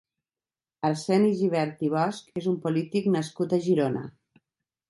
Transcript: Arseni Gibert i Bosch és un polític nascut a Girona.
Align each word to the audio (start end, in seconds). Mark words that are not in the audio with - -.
Arseni 0.89 1.29
Gibert 1.41 1.85
i 1.87 1.91
Bosch 1.97 2.33
és 2.43 2.49
un 2.53 2.57
polític 2.65 3.11
nascut 3.19 3.55
a 3.55 3.61
Girona. 3.67 4.03